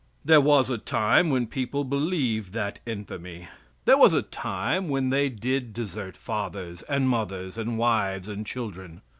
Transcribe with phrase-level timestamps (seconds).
[0.25, 3.49] There was a time when people believed that infamy.
[3.85, 9.03] There was a time when they did desert fathers; and mothers, and wives and children.